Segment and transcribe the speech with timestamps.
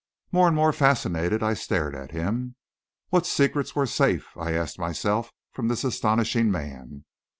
[0.31, 2.55] More and more fascinated, I stared at him.
[3.09, 7.05] What secret was safe, I asked myself, from this astonishing man?